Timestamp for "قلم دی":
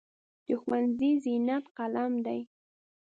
1.77-2.39